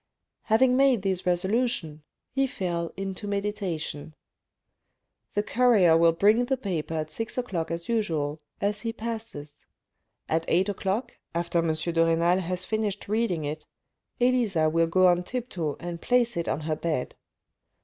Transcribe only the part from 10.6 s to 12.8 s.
o'clock, after M. de Renal has